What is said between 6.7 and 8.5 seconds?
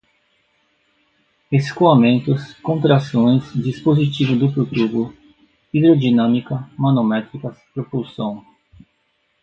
manométricas, propulsão